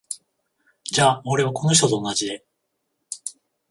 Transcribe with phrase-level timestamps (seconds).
[0.85, 2.43] じゃ俺は、この人と同じで。